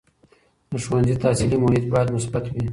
[0.69, 2.65] د ښوونځي تحصیلي محیط باید مثبت وي.